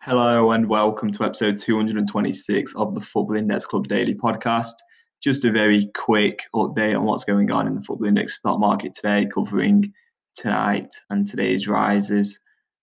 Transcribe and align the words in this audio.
Hello 0.00 0.52
and 0.52 0.68
welcome 0.68 1.10
to 1.10 1.24
episode 1.24 1.58
226 1.58 2.72
of 2.76 2.94
the 2.94 3.00
Football 3.00 3.36
Index 3.36 3.66
Club 3.66 3.88
Daily 3.88 4.14
Podcast. 4.14 4.74
Just 5.20 5.44
a 5.44 5.50
very 5.50 5.90
quick 5.96 6.44
update 6.54 6.96
on 6.96 7.04
what's 7.04 7.24
going 7.24 7.50
on 7.50 7.66
in 7.66 7.74
the 7.74 7.82
Football 7.82 8.06
Index 8.06 8.36
stock 8.36 8.60
market 8.60 8.94
today, 8.94 9.26
covering 9.26 9.92
tonight 10.36 10.94
and 11.10 11.26
today's 11.26 11.66
rises, 11.66 12.38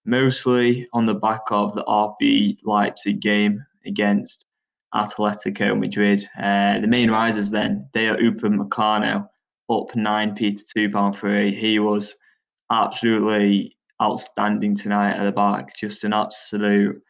mostly 0.05 0.89
on 0.91 1.05
the 1.05 1.13
back 1.13 1.39
of 1.51 1.73
the 1.73 1.85
RB 1.85 2.57
Leipzig 2.65 3.21
game 3.21 3.65
against 3.85 4.45
Atletico 4.93 5.79
Madrid. 5.79 6.21
Uh, 6.37 6.79
the 6.79 6.87
main 6.87 7.09
rises 7.09 7.49
then, 7.49 7.87
they 7.93 8.09
are 8.09 8.17
Upamecano 8.17 9.25
up 9.69 9.91
9p 9.91 10.37
to 10.37 10.89
£2.3. 10.89 11.53
He 11.53 11.79
was 11.79 12.13
absolutely 12.69 13.74
outstanding 14.01 14.75
tonight 14.75 15.13
at 15.13 15.23
the 15.23 15.31
back, 15.31 15.75
just 15.75 16.03
an 16.03 16.13
absolute 16.13 17.01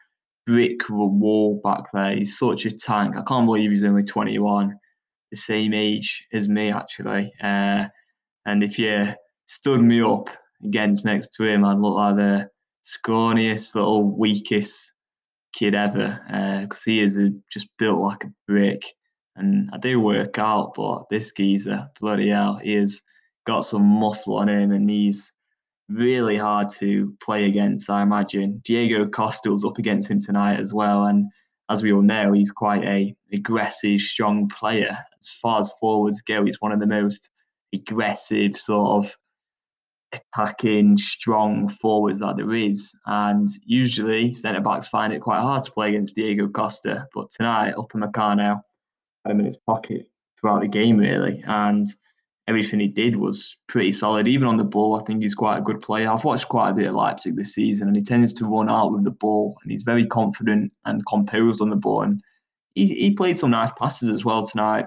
brick 0.46 0.88
wall 0.88 1.60
back 1.62 1.84
there. 1.92 2.14
He's 2.14 2.38
such 2.38 2.66
a 2.66 2.70
tank. 2.70 3.16
I 3.16 3.22
can't 3.22 3.46
believe 3.46 3.70
he's 3.70 3.84
only 3.84 4.04
21, 4.04 4.78
the 5.30 5.36
same 5.36 5.74
age 5.74 6.24
as 6.32 6.48
me 6.48 6.70
actually. 6.70 7.32
Uh, 7.40 7.86
and 8.46 8.62
if 8.62 8.78
you 8.78 9.12
stood 9.46 9.80
me 9.80 10.00
up 10.00 10.28
against 10.64 11.04
next 11.04 11.32
to 11.34 11.44
him, 11.44 11.64
I'd 11.64 11.78
look 11.78 11.96
like 11.96 12.16
the 12.16 12.48
scrawniest, 12.84 13.74
little 13.74 14.04
weakest 14.04 14.92
kid 15.52 15.74
ever. 15.74 16.20
Because 16.62 16.80
uh, 16.80 16.90
he 16.90 17.02
is 17.02 17.18
a, 17.18 17.30
just 17.50 17.68
built 17.78 18.00
like 18.00 18.24
a 18.24 18.32
brick. 18.46 18.84
And 19.34 19.68
I 19.72 19.78
do 19.78 20.00
work 20.00 20.38
out, 20.38 20.74
but 20.74 21.08
this 21.10 21.32
geezer, 21.32 21.88
bloody 22.00 22.28
hell, 22.28 22.56
he 22.56 22.74
has 22.74 23.02
got 23.46 23.64
some 23.64 23.82
muscle 23.82 24.36
on 24.36 24.48
him 24.48 24.72
and 24.72 24.88
he's 24.88 25.32
really 25.88 26.36
hard 26.36 26.70
to 26.70 27.14
play 27.22 27.46
against, 27.46 27.90
I 27.90 28.02
imagine. 28.02 28.60
Diego 28.64 29.06
Costa's 29.06 29.64
up 29.64 29.78
against 29.78 30.10
him 30.10 30.20
tonight 30.20 30.60
as 30.60 30.72
well. 30.72 31.04
And 31.04 31.26
as 31.70 31.82
we 31.82 31.92
all 31.92 32.02
know, 32.02 32.32
he's 32.32 32.50
quite 32.50 32.84
a 32.84 33.14
aggressive, 33.32 34.00
strong 34.00 34.48
player. 34.48 34.96
As 35.20 35.28
far 35.28 35.60
as 35.60 35.70
forwards 35.80 36.22
go, 36.22 36.44
he's 36.44 36.60
one 36.60 36.72
of 36.72 36.80
the 36.80 36.86
most 36.86 37.28
aggressive, 37.74 38.56
sort 38.56 39.04
of 39.04 39.16
attacking, 40.12 40.96
strong 40.96 41.68
forwards 41.80 42.20
that 42.20 42.36
there 42.36 42.54
is. 42.54 42.92
And 43.06 43.48
usually 43.64 44.32
centre 44.34 44.60
backs 44.60 44.88
find 44.88 45.12
it 45.12 45.20
quite 45.20 45.40
hard 45.40 45.64
to 45.64 45.72
play 45.72 45.90
against 45.90 46.14
Diego 46.14 46.48
Costa. 46.48 47.06
But 47.14 47.30
tonight, 47.30 47.74
Upamecano 47.74 48.60
had 49.24 49.30
him 49.32 49.40
in 49.40 49.46
his 49.46 49.58
pocket 49.58 50.08
throughout 50.40 50.62
the 50.62 50.68
game, 50.68 50.98
really. 50.98 51.42
And 51.46 51.86
everything 52.48 52.80
he 52.80 52.88
did 52.88 53.16
was 53.16 53.56
pretty 53.66 53.92
solid. 53.92 54.28
Even 54.28 54.46
on 54.46 54.56
the 54.56 54.64
ball, 54.64 54.98
I 54.98 55.04
think 55.04 55.22
he's 55.22 55.34
quite 55.34 55.58
a 55.58 55.62
good 55.62 55.80
player. 55.80 56.10
I've 56.10 56.24
watched 56.24 56.48
quite 56.48 56.70
a 56.70 56.74
bit 56.74 56.86
of 56.86 56.94
Leipzig 56.94 57.36
this 57.36 57.54
season, 57.54 57.88
and 57.88 57.96
he 57.96 58.02
tends 58.02 58.32
to 58.34 58.44
run 58.44 58.70
out 58.70 58.92
with 58.92 59.04
the 59.04 59.10
ball, 59.10 59.56
and 59.62 59.72
he's 59.72 59.82
very 59.82 60.06
confident 60.06 60.72
and 60.84 61.06
composed 61.06 61.60
on 61.60 61.70
the 61.70 61.76
ball. 61.76 62.02
And 62.02 62.22
he, 62.74 62.86
he 62.86 63.10
played 63.12 63.38
some 63.38 63.50
nice 63.50 63.72
passes 63.72 64.10
as 64.10 64.24
well 64.24 64.46
tonight. 64.46 64.86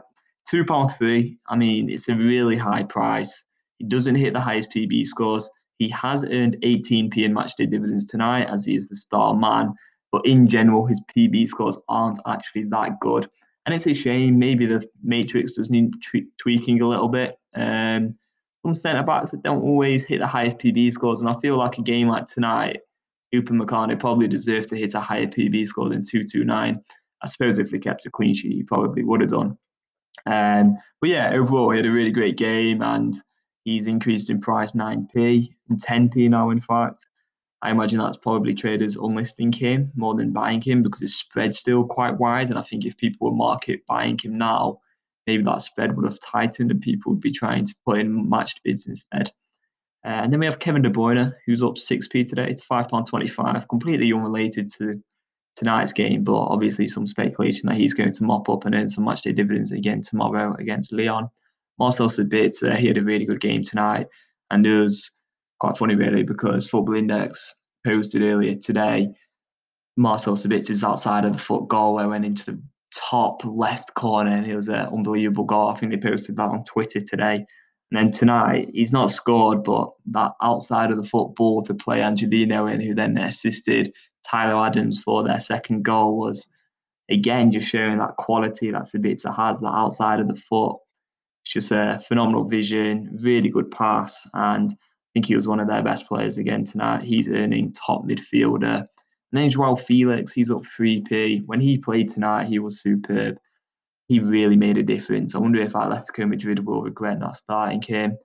Two 0.50 0.66
pound 0.66 0.92
three. 0.98 1.38
I 1.50 1.56
mean, 1.56 1.90
it's 1.90 2.08
a 2.08 2.16
really 2.16 2.58
high 2.58 2.84
price. 2.84 3.44
He 3.78 3.86
doesn't 3.86 4.16
hit 4.16 4.34
the 4.34 4.40
highest 4.40 4.72
PB 4.72 5.06
scores. 5.08 5.50
He 5.78 5.90
has 5.90 6.24
earned 6.26 6.58
18p 6.64 7.18
in 7.18 7.34
matchday 7.34 7.70
dividends 7.70 8.06
tonight, 8.06 8.50
as 8.50 8.66
he 8.66 8.76
is 8.76 8.90
the 8.90 8.96
star 8.96 9.36
man. 9.36 9.74
But 10.12 10.26
in 10.26 10.48
general, 10.48 10.86
his 10.86 11.02
PB 11.16 11.48
scores 11.48 11.78
aren't 11.88 12.20
actually 12.26 12.64
that 12.66 13.00
good. 13.00 13.30
And 13.66 13.76
it's 13.76 13.86
a 13.86 13.94
shame. 13.94 14.40
Maybe 14.40 14.66
the 14.66 14.88
matrix 15.04 15.54
does 15.54 15.70
need 15.70 15.94
tweaking 16.38 16.82
a 16.82 16.88
little 16.88 17.10
bit. 17.10 17.39
Um, 17.56 18.16
some 18.64 18.76
centre 18.76 19.04
backs 19.04 19.32
that 19.32 19.44
don't 19.44 19.62
always 19.62 20.06
hit 20.06 20.20
the 20.20 20.28
highest 20.28 20.58
PB 20.60 20.92
scores, 20.92 21.22
and 21.22 21.30
I 21.30 21.40
feel 21.40 21.58
like 21.58 21.78
a 21.78 21.82
game 21.82 22.08
like 22.08 22.28
tonight, 22.28 22.82
Upamecano 23.34 24.00
probably 24.00 24.28
deserves 24.28 24.68
to 24.68 24.76
hit 24.76 24.94
a 24.94 25.00
higher 25.00 25.28
PB 25.28 25.68
score 25.68 25.90
than 25.90 26.04
229. 26.04 26.82
I 27.22 27.28
suppose 27.28 27.58
if 27.58 27.72
they 27.72 27.80
kept 27.80 28.06
a 28.06 28.12
clean 28.12 28.34
sheet, 28.34 28.54
he 28.54 28.64
probably 28.64 29.04
would 29.04 29.22
have 29.22 29.32
done. 29.32 29.58
Um, 30.26 30.78
but 31.02 31.10
yeah, 31.10 31.32
overall, 31.34 31.72
he 31.72 31.78
had 31.78 31.86
a 31.86 31.92
really 31.92 32.12
great 32.12 32.38
game, 32.38 32.82
and 32.82 33.16
he's 33.64 33.88
increased 33.88 34.30
in 34.30 34.42
price 34.42 34.74
9p 34.74 35.50
and 35.70 35.80
10p 35.80 36.30
now, 36.30 36.50
in 36.50 36.62
fact. 36.62 37.06
I 37.62 37.72
imagine 37.72 38.00
that's 38.00 38.18
probably 38.18 38.54
traders 38.54 38.96
unlisting 38.96 39.52
him 39.52 39.92
more 39.96 40.16
than 40.16 40.32
buying 40.32 40.62
him 40.62 40.82
because 40.82 41.02
his 41.02 41.20
spread's 41.20 41.60
still 41.60 41.84
quite 41.84 42.18
wide. 42.18 42.50
And 42.50 42.58
I 42.58 42.62
think 42.62 42.86
if 42.86 42.96
people 42.96 43.30
were 43.30 43.36
market 43.36 43.86
buying 43.86 44.18
him 44.18 44.38
now, 44.38 44.80
maybe 45.30 45.44
that 45.44 45.62
spread 45.62 45.96
would 45.96 46.06
have 46.06 46.20
tightened 46.20 46.72
and 46.72 46.82
people 46.82 47.12
would 47.12 47.22
be 47.22 47.32
trying 47.32 47.64
to 47.64 47.76
put 47.86 48.00
in 48.00 48.28
matched 48.28 48.62
bids 48.64 48.88
instead. 48.88 49.32
Uh, 50.04 50.22
and 50.24 50.34
then 50.34 50.40
we 50.40 50.46
have 50.48 50.58
Kevin 50.58 50.82
De 50.82 50.90
Bruyne, 50.90 51.34
who's 51.46 51.62
up 51.62 51.76
6p 51.76 52.26
today 52.26 52.56
to 52.56 52.64
£5.25, 52.64 53.70
completely 53.70 54.12
unrelated 54.12 54.72
to 54.78 55.00
tonight's 55.56 55.94
game, 55.94 56.24
but 56.24 56.38
obviously 56.38 56.88
some 56.88 57.06
speculation 57.06 57.70
that 57.70 57.78
he's 57.78 57.94
going 57.94 58.12
to 58.12 58.24
mop 58.24 58.50
up 58.50 58.66
and 58.66 58.74
earn 58.74 58.90
some 58.90 59.06
matchday 59.06 59.36
dividends 59.36 59.72
again 59.72 60.02
tomorrow 60.02 60.56
against 60.58 60.92
Lyon. 60.92 61.30
Marcel 61.78 62.10
Sabitzer, 62.10 62.76
he 62.76 62.88
had 62.88 62.98
a 62.98 63.04
really 63.04 63.26
good 63.26 63.40
game 63.40 63.64
tonight, 63.64 64.08
and 64.50 64.66
it 64.66 64.80
was 64.80 65.12
quite 65.60 65.78
funny 65.78 65.96
really 65.96 66.24
because 66.24 66.68
Football 66.68 66.96
Index 66.96 67.56
posted 67.86 68.24
earlier 68.24 68.56
today 68.56 69.10
Marcel 70.00 70.36
Sabitzer's 70.36 70.84
outside 70.84 71.26
of 71.26 71.34
the 71.34 71.40
foot 71.40 71.68
goal 71.68 71.96
where 71.96 72.06
he 72.06 72.10
went 72.10 72.26
into 72.26 72.46
the 72.46 72.62
top 72.94 73.44
left 73.46 73.94
corner 73.94 74.32
and 74.32 74.46
it 74.46 74.56
was 74.56 74.68
an 74.68 74.88
unbelievable 74.88 75.44
goal. 75.44 75.70
I 75.70 75.76
think 75.76 75.92
they 75.92 76.10
posted 76.10 76.38
that 76.38 76.50
on 76.50 76.64
Twitter 76.64 77.00
today. 77.00 77.46
And 77.92 78.00
then 78.00 78.12
tonight, 78.12 78.70
he's 78.74 78.94
not 78.94 79.10
scored, 79.10 79.64
but 79.64 79.90
that 80.12 80.34
outside 80.42 80.92
of 80.92 80.98
the 80.98 81.04
football 81.04 81.62
to 81.64 81.74
play 81.74 82.02
Angelino 82.02 82.68
in, 82.68 82.82
who 82.82 82.94
then 82.94 83.18
assisted 83.18 83.94
Tyler 84.30 84.64
Adams 84.64 85.02
for 85.02 85.24
their 85.24 85.40
second 85.40 85.84
goal, 85.84 86.18
was 86.18 86.48
again 87.10 87.52
just 87.52 87.68
showing 87.68 87.98
that 87.98 88.18
quality 88.18 88.70
that 88.72 88.84
Sabitzer 88.84 89.36
has, 89.36 89.60
that 89.62 89.74
outside 89.74 90.20
of 90.20 90.28
the 90.28 90.36
foot. 90.36 90.78
It's 91.44 91.54
just 91.54 91.72
a 91.72 92.04
phenomenal 92.08 92.44
vision, 92.44 93.18
really 93.24 93.50
good 93.50 93.72
pass, 93.72 94.28
and 94.34 94.72
I 94.72 95.10
think 95.14 95.26
he 95.26 95.36
was 95.36 95.48
one 95.48 95.60
of 95.60 95.68
their 95.68 95.82
best 95.82 96.08
players 96.08 96.38
again 96.38 96.66
tonight. 96.66 97.02
He's 97.02 97.30
earning 97.30 97.74
top 97.74 98.06
midfielder 98.06 98.86
and 99.32 99.40
then 99.40 99.50
Joao 99.50 99.76
Felix, 99.76 100.34
he's 100.34 100.50
up 100.50 100.64
3p. 100.64 101.46
When 101.46 101.60
he 101.60 101.78
played 101.78 102.10
tonight, 102.10 102.48
he 102.48 102.60
was 102.60 102.82
superb. 102.82 103.38
He 104.08 104.20
really 104.20 104.56
made 104.56 104.78
a 104.78 104.84
difference. 104.84 105.36
I 105.36 105.40
wonder 105.40 105.62
if 105.62 105.74
Atletico 105.74 106.28
Madrid 106.28 106.66
will 106.66 106.82
regret 106.82 107.20
not 107.20 107.38
starting 107.38 107.82
him. 107.82 108.18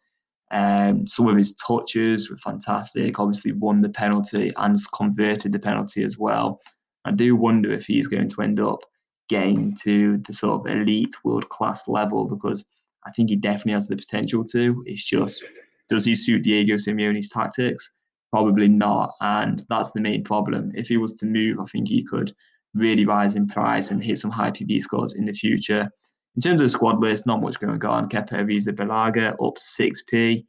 Um, 0.50 1.06
some 1.06 1.28
of 1.28 1.36
his 1.36 1.52
touches 1.56 2.30
were 2.30 2.38
fantastic. 2.38 3.18
Obviously, 3.18 3.52
won 3.52 3.82
the 3.82 3.90
penalty 3.90 4.52
and 4.56 4.78
converted 4.94 5.52
the 5.52 5.58
penalty 5.58 6.04
as 6.04 6.16
well. 6.16 6.60
I 7.04 7.10
do 7.10 7.36
wonder 7.36 7.72
if 7.72 7.86
he's 7.86 8.08
going 8.08 8.30
to 8.30 8.42
end 8.42 8.60
up 8.60 8.80
getting 9.28 9.76
to 9.82 10.18
the 10.18 10.32
sort 10.32 10.60
of 10.60 10.74
elite 10.74 11.14
world 11.22 11.48
class 11.50 11.86
level 11.86 12.24
because 12.26 12.64
I 13.06 13.10
think 13.10 13.28
he 13.28 13.36
definitely 13.36 13.72
has 13.72 13.88
the 13.88 13.96
potential 13.96 14.44
to. 14.46 14.82
It's 14.86 15.04
just, 15.04 15.44
does 15.90 16.06
he 16.06 16.14
suit 16.14 16.44
Diego 16.44 16.74
Simeone's 16.74 17.28
tactics? 17.28 17.90
Probably 18.34 18.66
not. 18.66 19.14
And 19.20 19.64
that's 19.70 19.92
the 19.92 20.00
main 20.00 20.24
problem. 20.24 20.72
If 20.74 20.88
he 20.88 20.96
was 20.96 21.12
to 21.18 21.24
move, 21.24 21.60
I 21.60 21.66
think 21.66 21.86
he 21.86 22.02
could 22.02 22.34
really 22.74 23.06
rise 23.06 23.36
in 23.36 23.46
price 23.46 23.92
and 23.92 24.02
hit 24.02 24.18
some 24.18 24.32
high 24.32 24.50
PB 24.50 24.82
scores 24.82 25.14
in 25.14 25.24
the 25.24 25.32
future. 25.32 25.88
In 26.34 26.42
terms 26.42 26.60
of 26.60 26.64
the 26.64 26.68
squad 26.68 26.98
list, 26.98 27.28
not 27.28 27.40
much 27.40 27.60
going 27.60 27.84
on. 27.84 28.08
Kepa 28.08 28.32
Arrizabalaga 28.32 29.34
up 29.34 29.58
6p. 29.58 30.44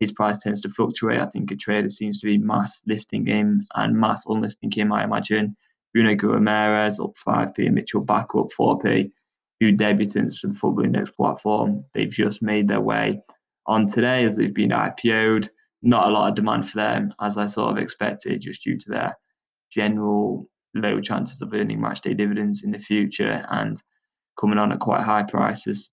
His 0.00 0.12
price 0.12 0.38
tends 0.38 0.62
to 0.62 0.70
fluctuate. 0.70 1.20
I 1.20 1.26
think 1.26 1.50
a 1.50 1.56
trader 1.56 1.90
seems 1.90 2.18
to 2.20 2.26
be 2.26 2.38
mass 2.38 2.80
listing 2.86 3.26
him 3.26 3.66
and 3.74 3.94
mass 3.94 4.24
unlisting 4.26 4.70
him, 4.70 4.90
I 4.90 5.04
imagine. 5.04 5.54
Bruno 5.92 6.14
Guimaraes 6.14 7.04
up 7.04 7.16
5p, 7.28 7.70
Mitchell 7.70 8.00
back 8.00 8.34
up 8.34 8.48
4p. 8.58 9.12
Two 9.60 9.76
debutants 9.76 10.40
the 10.40 10.54
Football 10.58 10.86
Index 10.86 11.10
platform. 11.10 11.84
They've 11.92 12.08
just 12.08 12.40
made 12.40 12.66
their 12.66 12.80
way 12.80 13.20
on 13.66 13.92
today 13.92 14.24
as 14.24 14.36
they've 14.36 14.54
been 14.54 14.70
IPO'd 14.70 15.50
not 15.82 16.08
a 16.08 16.10
lot 16.10 16.28
of 16.28 16.34
demand 16.34 16.68
for 16.68 16.78
them, 16.78 17.14
as 17.20 17.36
I 17.36 17.46
sort 17.46 17.70
of 17.70 17.78
expected, 17.78 18.40
just 18.40 18.62
due 18.62 18.78
to 18.78 18.90
their 18.90 19.18
general 19.70 20.48
low 20.74 21.00
chances 21.00 21.40
of 21.42 21.52
earning 21.54 21.80
matchday 21.80 22.16
dividends 22.16 22.62
in 22.62 22.70
the 22.70 22.78
future 22.78 23.44
and 23.50 23.80
coming 24.38 24.58
on 24.58 24.72
at 24.72 24.80
quite 24.80 25.02
high 25.02 25.22
prices. 25.22 25.90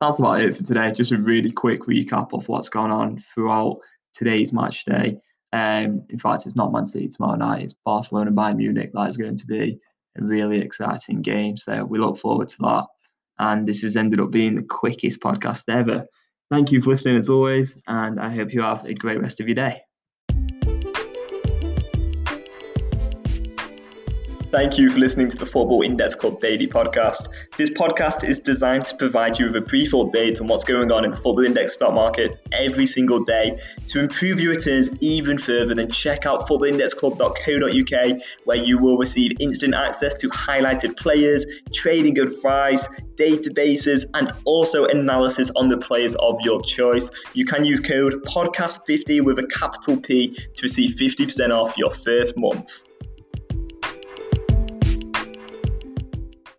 That's 0.00 0.18
about 0.18 0.40
it 0.40 0.56
for 0.56 0.64
today. 0.64 0.90
Just 0.92 1.12
a 1.12 1.18
really 1.18 1.52
quick 1.52 1.82
recap 1.82 2.32
of 2.32 2.48
what's 2.48 2.68
gone 2.68 2.90
on 2.90 3.18
throughout 3.18 3.78
today's 4.14 4.52
match 4.52 4.84
day. 4.84 5.18
Um, 5.52 6.02
in 6.08 6.18
fact, 6.18 6.46
it's 6.46 6.56
not 6.56 6.72
Man 6.72 6.84
City 6.84 7.08
tomorrow 7.08 7.36
night. 7.36 7.62
It's 7.62 7.74
Barcelona 7.84 8.32
Bayern 8.32 8.56
Munich. 8.56 8.90
That 8.94 9.08
is 9.08 9.16
going 9.16 9.36
to 9.36 9.46
be 9.46 9.78
a 10.18 10.24
really 10.24 10.60
exciting 10.60 11.22
game. 11.22 11.56
So 11.56 11.84
we 11.84 11.98
look 11.98 12.18
forward 12.18 12.48
to 12.48 12.56
that. 12.60 12.86
And 13.38 13.66
this 13.66 13.82
has 13.82 13.96
ended 13.96 14.20
up 14.20 14.30
being 14.30 14.56
the 14.56 14.62
quickest 14.62 15.20
podcast 15.20 15.64
ever. 15.68 16.06
Thank 16.52 16.70
you 16.70 16.80
for 16.80 16.90
listening 16.90 17.16
as 17.16 17.28
always, 17.28 17.82
and 17.88 18.20
I 18.20 18.28
hope 18.28 18.52
you 18.52 18.62
have 18.62 18.84
a 18.84 18.94
great 18.94 19.20
rest 19.20 19.40
of 19.40 19.48
your 19.48 19.56
day. 19.56 19.82
Thank 24.52 24.76
you 24.76 24.90
for 24.90 24.98
listening 24.98 25.28
to 25.28 25.38
the 25.38 25.46
Football 25.46 25.80
Index 25.80 26.14
Club 26.14 26.38
Daily 26.42 26.66
Podcast. 26.66 27.30
This 27.56 27.70
podcast 27.70 28.22
is 28.22 28.38
designed 28.38 28.84
to 28.84 28.94
provide 28.96 29.38
you 29.38 29.46
with 29.46 29.56
a 29.56 29.62
brief 29.62 29.92
update 29.92 30.42
on 30.42 30.46
what's 30.46 30.64
going 30.64 30.92
on 30.92 31.06
in 31.06 31.10
the 31.10 31.16
Football 31.16 31.46
Index 31.46 31.72
stock 31.72 31.94
market 31.94 32.36
every 32.52 32.84
single 32.84 33.24
day. 33.24 33.58
To 33.86 33.98
improve 33.98 34.38
your 34.40 34.50
returns 34.50 34.90
even 35.00 35.38
further, 35.38 35.74
then 35.74 35.90
check 35.90 36.26
out 36.26 36.46
footballindexclub.co.uk 36.46 38.20
where 38.44 38.58
you 38.58 38.76
will 38.76 38.98
receive 38.98 39.32
instant 39.40 39.72
access 39.72 40.14
to 40.16 40.28
highlighted 40.28 40.98
players, 40.98 41.46
trading 41.72 42.18
advice, 42.18 42.86
databases, 43.16 44.04
and 44.12 44.32
also 44.44 44.84
analysis 44.84 45.50
on 45.56 45.68
the 45.68 45.78
players 45.78 46.14
of 46.16 46.38
your 46.42 46.60
choice. 46.60 47.10
You 47.32 47.46
can 47.46 47.64
use 47.64 47.80
code 47.80 48.22
PODCAST50 48.24 49.22
with 49.22 49.38
a 49.38 49.46
capital 49.46 49.96
P 49.96 50.28
to 50.34 50.62
receive 50.62 50.96
50% 50.96 51.48
off 51.52 51.78
your 51.78 51.90
first 51.90 52.36
month. 52.36 52.70